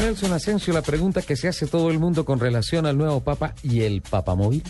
Nelson 0.00 0.32
Asensio, 0.32 0.72
la 0.72 0.82
pregunta 0.82 1.22
que 1.22 1.36
se 1.36 1.48
hace 1.48 1.66
todo 1.66 1.90
el 1.90 1.98
mundo 1.98 2.24
con 2.24 2.40
relación 2.40 2.86
al 2.86 2.96
nuevo 2.96 3.20
Papa 3.20 3.54
y 3.62 3.82
el 3.82 4.00
Papamóvil. 4.02 4.62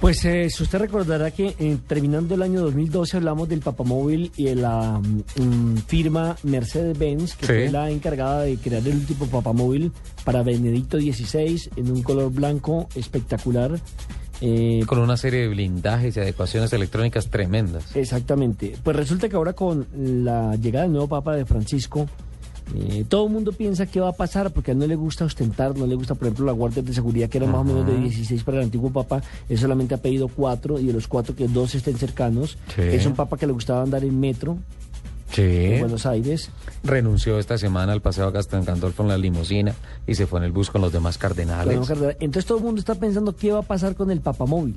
Pues 0.00 0.24
eh, 0.24 0.48
si 0.50 0.62
usted 0.62 0.78
recordará 0.78 1.30
que 1.30 1.54
eh, 1.58 1.76
terminando 1.86 2.34
el 2.34 2.42
año 2.42 2.62
2012 2.62 3.18
hablamos 3.18 3.48
del 3.50 3.60
papamóvil 3.60 4.32
y 4.34 4.44
de 4.44 4.54
la 4.56 4.98
mm, 4.98 5.76
firma 5.86 6.36
Mercedes-Benz, 6.42 7.34
que 7.36 7.46
Sí. 7.46 7.52
fue 7.52 7.70
la 7.70 7.90
encargada 7.90 8.42
de 8.42 8.56
crear 8.56 8.86
el 8.86 8.94
último 8.96 9.26
papamóvil 9.26 9.92
para 10.24 10.42
Benedicto 10.42 10.98
XVI 10.98 11.60
en 11.76 11.90
un 11.92 12.02
color 12.02 12.32
blanco 12.32 12.88
espectacular. 12.94 13.78
Eh, 14.40 14.80
Con 14.86 15.00
una 15.00 15.18
serie 15.18 15.40
de 15.42 15.48
blindajes 15.48 16.16
y 16.16 16.20
adecuaciones 16.20 16.72
electrónicas 16.72 17.28
tremendas. 17.28 17.94
Exactamente. 17.94 18.74
Pues 18.82 18.96
resulta 18.96 19.28
que 19.28 19.36
ahora 19.36 19.52
con 19.52 19.86
la 19.94 20.56
llegada 20.56 20.84
del 20.84 20.92
nuevo 20.92 21.08
Papa 21.08 21.36
de 21.36 21.44
Francisco, 21.44 22.08
eh, 22.74 23.04
todo 23.08 23.26
el 23.26 23.32
mundo 23.32 23.52
piensa 23.52 23.86
qué 23.86 24.00
va 24.00 24.08
a 24.10 24.12
pasar 24.12 24.50
porque 24.52 24.70
a 24.70 24.72
él 24.74 24.78
no 24.78 24.86
le 24.86 24.96
gusta 24.96 25.24
ostentar, 25.24 25.76
no 25.76 25.86
le 25.86 25.94
gusta, 25.94 26.14
por 26.14 26.26
ejemplo, 26.28 26.46
la 26.46 26.52
guardia 26.52 26.82
de 26.82 26.92
seguridad 26.92 27.28
que 27.28 27.38
era 27.38 27.46
más 27.46 27.60
o 27.60 27.64
menos 27.64 27.86
de 27.86 27.96
16 27.96 28.42
para 28.44 28.58
el 28.58 28.64
antiguo 28.64 28.90
Papa, 28.90 29.22
él 29.48 29.58
solamente 29.58 29.94
ha 29.94 29.98
pedido 29.98 30.28
cuatro 30.28 30.78
y 30.78 30.86
de 30.86 30.92
los 30.92 31.06
cuatro 31.08 31.34
que 31.34 31.48
dos 31.48 31.74
estén 31.74 31.96
cercanos. 31.96 32.58
Sí. 32.74 32.82
Es 32.82 33.06
un 33.06 33.14
Papa 33.14 33.36
que 33.36 33.46
le 33.46 33.52
gustaba 33.52 33.82
andar 33.82 34.04
en 34.04 34.18
metro 34.18 34.58
Sí. 35.32 35.42
en 35.42 35.80
Buenos 35.80 36.06
Aires. 36.06 36.50
Renunció 36.82 37.38
esta 37.38 37.56
semana 37.56 37.92
al 37.92 38.00
paseo 38.00 38.26
a 38.26 38.30
Gastón 38.32 38.64
Gandolfo 38.64 39.02
en 39.04 39.08
la 39.10 39.18
limusina 39.18 39.74
y 40.06 40.14
se 40.16 40.26
fue 40.26 40.40
en 40.40 40.44
el 40.46 40.52
bus 40.52 40.70
con 40.70 40.80
los 40.80 40.92
demás 40.92 41.18
cardenales. 41.18 41.76
Entonces 42.18 42.46
todo 42.46 42.58
el 42.58 42.64
mundo 42.64 42.80
está 42.80 42.96
pensando 42.96 43.36
qué 43.36 43.52
va 43.52 43.60
a 43.60 43.62
pasar 43.62 43.94
con 43.94 44.10
el 44.10 44.20
papamóvil. 44.20 44.74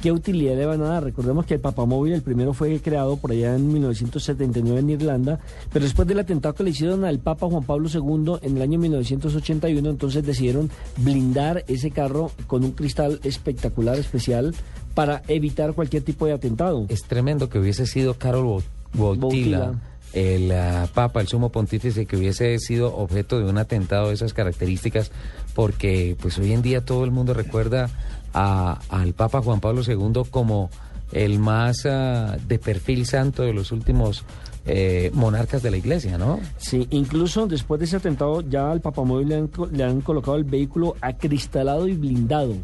¿Qué 0.00 0.12
utilidad 0.12 0.56
le 0.56 0.66
van 0.66 0.80
a 0.82 0.88
dar? 0.88 1.04
Recordemos 1.04 1.44
que 1.44 1.54
el 1.54 1.60
papamóvil, 1.60 2.12
el 2.12 2.22
primero 2.22 2.54
fue 2.54 2.80
creado 2.80 3.16
por 3.16 3.32
allá 3.32 3.56
en 3.56 3.72
1979 3.72 4.80
en 4.80 4.90
Irlanda, 4.90 5.40
pero 5.72 5.84
después 5.84 6.06
del 6.06 6.20
atentado 6.20 6.54
que 6.54 6.62
le 6.62 6.70
hicieron 6.70 7.04
al 7.04 7.18
Papa 7.18 7.48
Juan 7.48 7.64
Pablo 7.64 7.88
II 7.92 8.34
en 8.42 8.56
el 8.56 8.62
año 8.62 8.78
1981, 8.78 9.90
entonces 9.90 10.24
decidieron 10.24 10.70
blindar 10.98 11.64
ese 11.66 11.90
carro 11.90 12.30
con 12.46 12.64
un 12.64 12.72
cristal 12.72 13.18
espectacular, 13.24 13.98
especial, 13.98 14.54
para 14.94 15.22
evitar 15.28 15.74
cualquier 15.74 16.02
tipo 16.02 16.26
de 16.26 16.32
atentado. 16.32 16.86
Es 16.88 17.02
tremendo 17.02 17.48
que 17.48 17.58
hubiese 17.58 17.86
sido 17.86 18.14
Carol 18.14 18.62
Wojtyla. 18.96 19.80
el 20.12 20.52
ah, 20.52 20.88
Papa, 20.94 21.20
el 21.20 21.28
sumo 21.28 21.50
pontífice, 21.50 22.06
que 22.06 22.16
hubiese 22.16 22.58
sido 22.58 22.96
objeto 22.96 23.38
de 23.38 23.44
un 23.44 23.58
atentado 23.58 24.08
de 24.08 24.14
esas 24.14 24.32
características, 24.32 25.10
porque 25.54 26.16
pues 26.20 26.38
hoy 26.38 26.52
en 26.52 26.62
día 26.62 26.84
todo 26.84 27.04
el 27.04 27.10
mundo 27.10 27.34
recuerda 27.34 27.90
a- 28.34 28.78
al 28.88 29.12
Papa 29.14 29.40
Juan 29.42 29.60
Pablo 29.60 29.82
II 29.86 30.22
como 30.30 30.70
el 31.12 31.38
más 31.38 31.86
ah, 31.86 32.36
de 32.46 32.58
perfil 32.58 33.06
santo 33.06 33.42
de 33.42 33.52
los 33.54 33.72
últimos 33.72 34.24
eh, 34.70 35.10
monarcas 35.14 35.62
de 35.62 35.70
la 35.70 35.78
iglesia, 35.78 36.18
¿no? 36.18 36.40
Sí, 36.58 36.86
incluso 36.90 37.46
después 37.46 37.78
de 37.78 37.86
ese 37.86 37.96
atentado 37.96 38.42
ya 38.42 38.70
al 38.70 38.82
papamóvil 38.82 39.28
le 39.28 39.36
han, 39.36 39.50
le 39.72 39.82
han 39.84 40.02
colocado 40.02 40.36
el 40.36 40.44
vehículo 40.44 40.94
acristalado 41.00 41.88
y 41.88 41.94
blindado 41.94 42.54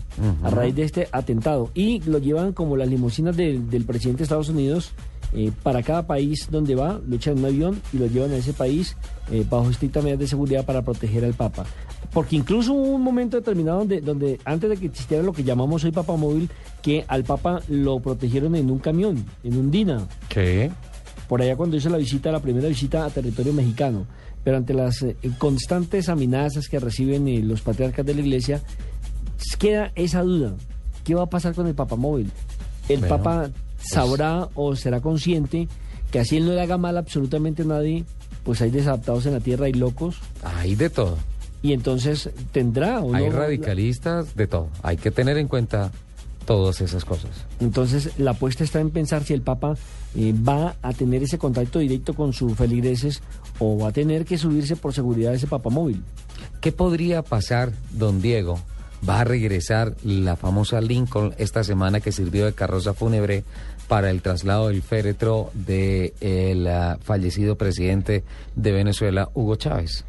a 0.42 0.50
raíz 0.50 0.74
de 0.74 0.82
este 0.82 1.08
atentado. 1.12 1.70
Y 1.72 2.00
lo 2.02 2.18
llevan 2.18 2.52
como 2.52 2.76
las 2.76 2.88
limusinas 2.88 3.34
del- 3.36 3.70
del 3.70 3.84
presidente 3.86 4.18
de 4.18 4.24
Estados 4.24 4.50
Unidos 4.50 4.92
eh, 5.32 5.50
para 5.62 5.82
cada 5.82 6.06
país 6.06 6.46
donde 6.50 6.74
va, 6.74 7.00
lo 7.08 7.16
echan 7.16 7.34
en 7.34 7.38
un 7.40 7.44
avión 7.46 7.82
y 7.94 7.96
lo 7.98 8.06
llevan 8.06 8.32
a 8.32 8.36
ese 8.36 8.52
país 8.52 8.96
eh, 9.32 9.44
bajo 9.48 9.70
estrictas 9.70 10.04
medidas 10.04 10.20
de 10.20 10.26
seguridad 10.28 10.64
para 10.66 10.82
proteger 10.82 11.24
al 11.24 11.32
Papa. 11.34 11.64
Porque 12.12 12.36
incluso 12.36 12.72
hubo 12.72 12.90
un 12.94 13.02
momento 13.02 13.36
determinado 13.36 13.78
donde, 13.78 14.00
donde 14.00 14.40
antes 14.44 14.70
de 14.70 14.76
que 14.76 14.86
existiera 14.86 15.22
lo 15.22 15.32
que 15.32 15.42
llamamos 15.44 15.82
hoy 15.84 15.90
papamóvil, 15.90 16.48
que 16.82 17.04
al 17.08 17.24
Papa 17.24 17.60
lo 17.68 17.98
protegieron 18.00 18.54
en 18.54 18.70
un 18.70 18.78
camión, 18.78 19.24
en 19.42 19.56
un 19.56 19.70
Dina 19.70 20.06
Sí. 20.32 20.70
por 21.28 21.42
allá 21.42 21.56
cuando 21.56 21.76
hizo 21.76 21.88
la 21.88 21.96
visita, 21.98 22.30
la 22.30 22.40
primera 22.40 22.68
visita 22.68 23.04
a 23.04 23.10
territorio 23.10 23.52
mexicano. 23.52 24.06
Pero 24.44 24.58
ante 24.58 24.74
las 24.74 25.02
eh, 25.02 25.16
constantes 25.38 26.08
amenazas 26.08 26.68
que 26.68 26.78
reciben 26.78 27.26
eh, 27.28 27.40
los 27.42 27.62
patriarcas 27.62 28.04
de 28.04 28.14
la 28.14 28.20
iglesia, 28.20 28.60
queda 29.58 29.92
esa 29.94 30.22
duda. 30.22 30.54
¿Qué 31.04 31.14
va 31.14 31.22
a 31.22 31.30
pasar 31.30 31.54
con 31.54 31.66
el 31.66 31.74
papamóvil? 31.74 32.30
¿El 32.88 33.00
Bueno, 33.00 33.16
papa 33.16 33.50
sabrá 33.78 34.48
o 34.54 34.76
será 34.76 35.00
consciente 35.00 35.68
que 36.10 36.18
así 36.18 36.36
él 36.36 36.46
no 36.46 36.52
le 36.52 36.60
haga 36.60 36.76
mal 36.76 36.96
absolutamente 36.98 37.62
a 37.62 37.66
nadie? 37.66 38.04
Pues 38.42 38.60
hay 38.60 38.70
desadaptados 38.70 39.24
en 39.26 39.32
la 39.32 39.40
tierra 39.40 39.68
y 39.68 39.72
locos. 39.72 40.16
Hay 40.42 40.74
de 40.74 40.90
todo. 40.90 41.16
Y 41.64 41.72
entonces 41.72 42.28
tendrá 42.52 43.00
o 43.00 43.14
Hay 43.14 43.30
radicalistas, 43.30 44.36
de 44.36 44.46
todo. 44.46 44.68
Hay 44.82 44.98
que 44.98 45.10
tener 45.10 45.38
en 45.38 45.48
cuenta 45.48 45.92
todas 46.44 46.82
esas 46.82 47.06
cosas. 47.06 47.30
Entonces, 47.58 48.18
la 48.18 48.32
apuesta 48.32 48.64
está 48.64 48.80
en 48.80 48.90
pensar 48.90 49.24
si 49.24 49.32
el 49.32 49.40
Papa 49.40 49.74
eh, 50.14 50.34
va 50.46 50.76
a 50.82 50.92
tener 50.92 51.22
ese 51.22 51.38
contacto 51.38 51.78
directo 51.78 52.12
con 52.12 52.34
sus 52.34 52.54
feligreses 52.54 53.22
o 53.58 53.78
va 53.78 53.88
a 53.88 53.92
tener 53.92 54.26
que 54.26 54.36
subirse 54.36 54.76
por 54.76 54.92
seguridad 54.92 55.32
a 55.32 55.36
ese 55.36 55.46
papamóvil. 55.46 56.02
¿Qué 56.60 56.70
podría 56.70 57.22
pasar, 57.22 57.72
don 57.92 58.20
Diego? 58.20 58.60
Va 59.08 59.20
a 59.20 59.24
regresar 59.24 59.94
la 60.04 60.36
famosa 60.36 60.82
Lincoln 60.82 61.34
esta 61.38 61.64
semana 61.64 62.00
que 62.00 62.12
sirvió 62.12 62.44
de 62.44 62.52
carroza 62.52 62.92
fúnebre 62.92 63.42
para 63.88 64.10
el 64.10 64.20
traslado 64.20 64.68
del 64.68 64.82
féretro 64.82 65.50
del 65.54 66.68
fallecido 67.00 67.56
presidente 67.56 68.22
de 68.54 68.72
Venezuela, 68.72 69.30
Hugo 69.32 69.56
Chávez. 69.56 70.04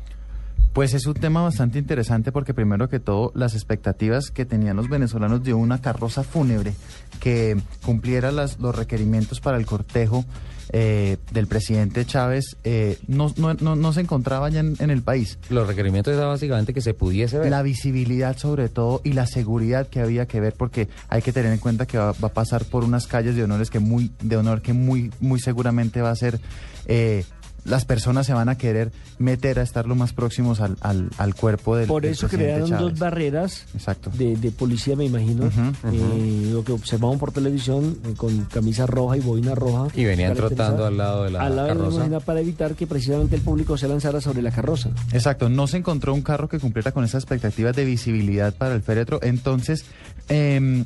Pues 0.76 0.94
es 0.94 1.06
un 1.06 1.14
tema 1.14 1.42
bastante 1.42 1.80
interesante 1.80 2.34
porque 2.34 2.54
primero 2.54 2.90
que 2.90 3.00
todo 3.00 3.32
las 3.34 3.54
expectativas 3.54 4.30
que 4.30 4.44
tenían 4.44 4.76
los 4.76 4.90
venezolanos 4.90 5.42
de 5.42 5.54
una 5.54 5.80
carroza 5.80 6.22
fúnebre 6.22 6.74
que 7.22 7.56
cumpliera 7.86 8.34
las, 8.34 8.60
los 8.60 8.76
requerimientos 8.76 9.40
para 9.40 9.56
el 9.56 9.66
cortejo 9.66 10.26
eh, 10.74 11.16
del 11.32 11.48
presidente 11.48 12.06
Chávez 12.06 12.58
eh, 12.66 12.98
no, 13.08 13.34
no, 13.38 13.54
no, 13.54 13.78
no 13.78 13.94
se 13.94 14.02
encontraba 14.02 14.50
ya 14.50 14.60
en, 14.60 14.76
en 14.80 14.90
el 14.90 15.02
país. 15.02 15.40
Los 15.50 15.66
requerimientos 15.66 16.14
era 16.14 16.26
básicamente 16.26 16.74
que 16.74 16.82
se 16.82 16.94
pudiese 16.94 17.40
ver. 17.40 17.52
La 17.52 17.62
visibilidad 17.62 18.36
sobre 18.36 18.68
todo 18.68 19.00
y 19.06 19.14
la 19.14 19.28
seguridad 19.28 19.88
que 19.88 20.02
había 20.02 20.26
que 20.26 20.42
ver 20.42 20.56
porque 20.58 20.90
hay 21.08 21.22
que 21.22 21.32
tener 21.32 21.54
en 21.54 21.60
cuenta 21.60 21.86
que 21.86 21.98
va, 21.98 22.12
va 22.12 22.28
a 22.28 22.34
pasar 22.34 22.66
por 22.66 22.84
unas 22.84 23.08
calles 23.08 23.38
de 23.38 23.46
honores 23.46 23.70
que 23.70 23.80
muy 23.80 24.12
de 24.22 24.36
honor 24.36 24.62
que 24.62 24.74
muy 24.74 25.10
muy 25.22 25.40
seguramente 25.40 26.02
va 26.02 26.10
a 26.10 26.16
ser 26.18 26.42
eh, 26.88 27.24
las 27.66 27.84
personas 27.86 28.26
se 28.26 28.34
van 28.34 28.48
a 28.48 28.58
querer 28.58 28.92
meter 29.20 29.60
a 29.60 29.64
estar 29.64 29.86
lo 29.88 29.96
más 29.96 30.14
próximos 30.14 30.62
al, 30.62 30.78
al, 30.82 31.10
al 31.18 31.36
cuerpo 31.36 31.76
del 31.76 31.88
Por 31.88 32.06
eso 32.06 32.28
crearon 32.30 32.70
Chávez. 32.70 32.82
dos 32.92 33.00
barreras 33.00 33.66
Exacto. 33.74 34.12
de, 34.18 34.36
de 34.38 34.52
policía, 34.52 34.96
me 34.96 35.06
imagino, 35.06 35.50
eh, 35.92 36.50
lo 36.52 36.64
que 36.64 36.72
observamos 36.72 37.18
por 37.18 37.32
televisión, 37.32 37.98
eh, 38.06 38.14
con 38.16 38.46
camisa 38.46 38.86
roja 38.86 39.18
y 39.18 39.20
boina 39.20 39.56
roja. 39.56 39.88
Y 39.96 40.06
venían 40.06 40.36
trotando 40.36 40.86
al 40.86 40.96
lado 40.98 41.24
de 41.24 41.32
la 41.32 41.42
al 41.42 41.56
lado 41.56 41.68
de 41.68 41.74
la 41.76 41.80
carroza. 41.82 42.20
para 42.22 42.40
evitar 42.40 42.76
que 42.76 42.88
precisamente 42.88 43.36
el 43.36 43.42
público 43.42 43.78
se 43.78 43.88
lanzara 43.88 44.22
sobre 44.22 44.42
la 44.42 44.52
carroza. 44.52 44.92
Exacto, 45.12 45.50
no 45.50 45.68
se 45.68 45.78
encontró 45.78 46.14
un 46.14 46.22
carro 46.22 46.48
que 46.48 46.60
cumpliera 46.60 46.92
con 46.92 47.04
esas 47.04 47.24
expectativas 47.24 47.76
de 47.76 47.84
visibilidad 47.86 48.54
para 48.54 48.76
el 48.76 48.82
féretro. 48.82 49.20
Entonces, 49.24 49.86
eh, 50.30 50.84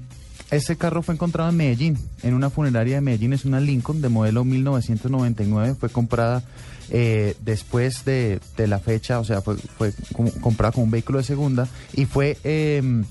ese 0.52 0.76
carro 0.78 1.02
fue 1.04 1.16
encontrado 1.16 1.50
en 1.50 1.58
Medellín, 1.58 1.98
en 2.24 2.34
una 2.34 2.50
funeraria 2.50 2.96
de 2.96 3.02
Medellín. 3.02 3.34
Es 3.34 3.46
una 3.46 3.60
Lincoln 3.60 4.02
de 4.02 4.10
modelo 4.10 4.44
1999. 4.44 5.76
Fue 5.80 5.90
comprada 5.90 6.44
eh, 6.90 7.36
después 7.42 8.04
de, 8.06 8.40
de 8.57 8.68
la 8.68 8.80
fecha, 8.80 9.19
o 9.19 9.24
sea, 9.24 9.42
fue, 9.42 9.56
fue 9.57 9.94
comprada 10.42 10.72
como 10.72 10.86
un 10.86 10.92
vehículo 10.92 11.19
de 11.19 11.24
segunda 11.24 11.68
y 11.94 12.06
fue... 12.06 12.38
eh, 12.44 13.04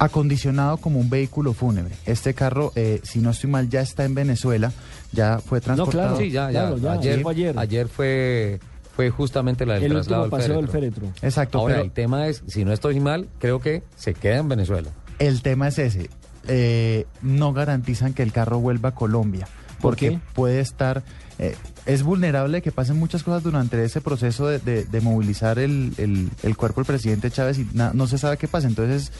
acondicionado 0.00 0.76
como 0.76 1.00
un 1.00 1.10
vehículo 1.10 1.52
fúnebre. 1.54 1.92
Este 2.06 2.32
carro, 2.34 2.72
eh, 2.76 3.00
si 3.02 3.18
no 3.18 3.30
estoy 3.30 3.50
mal, 3.50 3.68
ya 3.68 3.80
está 3.80 4.04
en 4.04 4.14
Venezuela, 4.14 4.72
ya 5.12 5.40
fue 5.40 5.60
transportado. 5.60 6.10
claro. 6.14 6.18
Sí, 6.18 6.30
ya, 6.30 6.52
ya. 6.52 6.60
Claro, 6.68 6.76
ya, 6.78 6.92
ayer, 6.92 7.20
fue 7.22 7.32
ayer. 7.32 7.58
ayer 7.58 7.88
fue, 7.88 8.60
fue 8.94 9.10
justamente 9.10 9.66
la 9.66 9.74
del 9.74 9.84
El 9.84 9.92
traslado 9.94 10.24
último 10.24 10.38
paseo 10.38 10.56
del 10.58 10.68
féretro. 10.68 11.00
féretro. 11.06 11.26
Exacto, 11.26 11.58
Ahora, 11.58 11.74
pero- 11.74 11.84
el 11.86 11.90
tema 11.90 12.28
es, 12.28 12.44
si 12.46 12.64
no 12.64 12.72
estoy 12.72 13.00
mal, 13.00 13.28
creo 13.40 13.60
que 13.60 13.82
se 13.96 14.14
queda 14.14 14.36
en 14.36 14.48
Venezuela. 14.48 14.90
El 15.18 15.42
tema 15.42 15.66
es 15.66 15.80
ese. 15.80 16.10
Eh, 16.48 17.06
no 17.22 17.52
garantizan 17.52 18.12
que 18.14 18.22
el 18.22 18.32
carro 18.32 18.58
vuelva 18.58 18.90
a 18.90 18.94
Colombia. 18.94 19.46
¿Por 19.80 19.92
Porque 19.92 20.18
puede 20.34 20.58
estar. 20.60 21.04
eh, 21.38 21.54
es 21.86 22.02
vulnerable 22.02 22.62
que 22.62 22.72
pasen 22.72 22.98
muchas 22.98 23.22
cosas 23.22 23.44
durante 23.44 23.82
ese 23.84 24.00
proceso 24.00 24.48
de, 24.48 24.58
de- 24.58 24.84
de 24.84 25.00
movilizar 25.00 25.58
el, 25.60 25.92
el- 25.98 26.30
el 26.42 26.56
cuerpo 26.56 26.80
del 26.80 26.86
presidente 26.86 27.30
Chávez 27.30 27.58
y 27.58 27.68
na- 27.74 27.92
no 27.94 28.08
se 28.08 28.18
sabe 28.18 28.36
qué 28.38 28.48
pasa. 28.48 28.66
Entonces, 28.66 29.12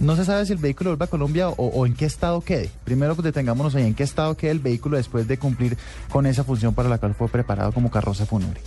no 0.00 0.14
se 0.16 0.24
sabe 0.26 0.44
si 0.44 0.52
el 0.52 0.58
vehículo 0.58 0.90
vuelve 0.90 1.04
a 1.06 1.08
Colombia 1.08 1.48
o, 1.48 1.54
o 1.54 1.86
en 1.86 1.94
qué 1.94 2.04
estado 2.04 2.40
quede. 2.42 2.68
Primero, 2.84 3.14
pues 3.14 3.24
detengámonos 3.24 3.74
ahí 3.76 3.86
en 3.86 3.94
qué 3.94 4.02
estado 4.02 4.36
quede 4.36 4.50
el 4.50 4.58
vehículo 4.58 4.96
después 4.98 5.26
de 5.26 5.38
cumplir 5.38 5.78
con 6.10 6.26
esa 6.26 6.44
función 6.44 6.74
para 6.74 6.88
la 6.90 6.98
cual 6.98 7.14
fue 7.14 7.28
preparado 7.28 7.72
como 7.72 7.90
carroza 7.90 8.26
fúnebre. 8.26 8.60